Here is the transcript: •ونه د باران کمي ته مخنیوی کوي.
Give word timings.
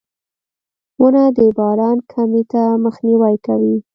•ونه 1.01 1.23
د 1.37 1.39
باران 1.57 1.97
کمي 2.11 2.43
ته 2.51 2.61
مخنیوی 2.83 3.35
کوي. 3.45 3.75